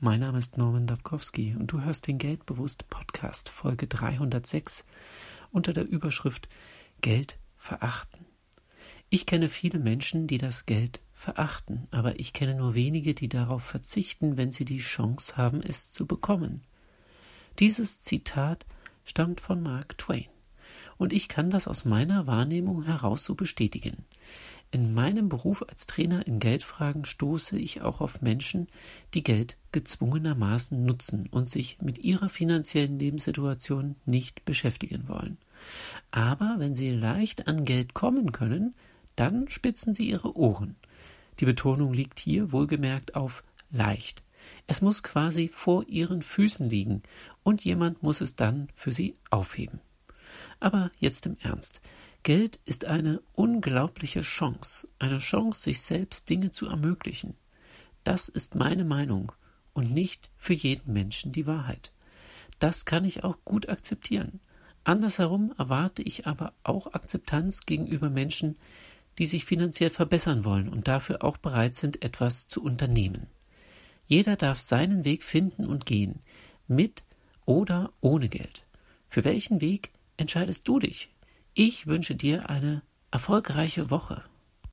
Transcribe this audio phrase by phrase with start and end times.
[0.00, 4.84] mein Name ist Norman Dabkowski und du hörst den Geldbewusst Podcast Folge 306
[5.50, 6.48] unter der Überschrift
[7.00, 8.24] Geld verachten.
[9.10, 13.64] Ich kenne viele Menschen, die das Geld verachten, aber ich kenne nur wenige, die darauf
[13.64, 16.62] verzichten, wenn sie die Chance haben, es zu bekommen.
[17.58, 18.66] Dieses Zitat
[19.04, 20.28] stammt von Mark Twain
[20.96, 24.04] und ich kann das aus meiner Wahrnehmung heraus so bestätigen.
[24.70, 28.68] In meinem Beruf als Trainer in Geldfragen stoße ich auch auf Menschen,
[29.14, 35.38] die Geld gezwungenermaßen nutzen und sich mit ihrer finanziellen Lebenssituation nicht beschäftigen wollen.
[36.10, 38.74] Aber wenn sie leicht an Geld kommen können,
[39.16, 40.76] dann spitzen sie ihre Ohren.
[41.40, 44.22] Die Betonung liegt hier wohlgemerkt auf leicht.
[44.66, 47.02] Es muss quasi vor ihren Füßen liegen,
[47.42, 49.80] und jemand muss es dann für sie aufheben.
[50.60, 51.80] Aber jetzt im Ernst.
[52.28, 57.38] Geld ist eine unglaubliche Chance, eine Chance, sich selbst Dinge zu ermöglichen.
[58.04, 59.32] Das ist meine Meinung
[59.72, 61.90] und nicht für jeden Menschen die Wahrheit.
[62.58, 64.40] Das kann ich auch gut akzeptieren.
[64.84, 68.58] Andersherum erwarte ich aber auch Akzeptanz gegenüber Menschen,
[69.18, 73.28] die sich finanziell verbessern wollen und dafür auch bereit sind, etwas zu unternehmen.
[74.06, 76.20] Jeder darf seinen Weg finden und gehen,
[76.66, 77.04] mit
[77.46, 78.66] oder ohne Geld.
[79.08, 81.08] Für welchen Weg entscheidest du dich?
[81.60, 84.22] Ich wünsche dir eine erfolgreiche Woche.